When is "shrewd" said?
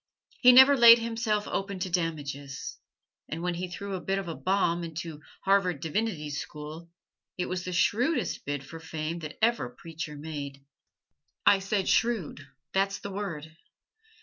11.87-12.47